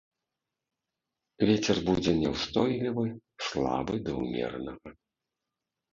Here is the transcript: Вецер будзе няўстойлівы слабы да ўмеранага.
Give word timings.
Вецер 1.49 1.77
будзе 1.91 2.11
няўстойлівы 2.21 3.05
слабы 3.49 3.95
да 4.09 4.17
ўмеранага. 4.21 4.89